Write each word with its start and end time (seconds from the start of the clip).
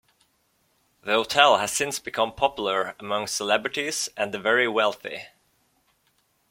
The 1.03 1.11
hotel 1.11 1.57
has 1.57 1.71
since 1.71 1.99
become 1.99 2.33
popular 2.33 2.95
among 2.99 3.27
celebrities 3.27 4.09
and 4.17 4.31
the 4.33 4.39
very 4.39 4.67
wealthy. 4.67 5.27